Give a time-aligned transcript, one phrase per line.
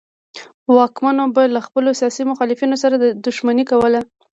[0.75, 3.99] واکمنو به له خپلو سیاسي مخالفینو سره دښمني کوله.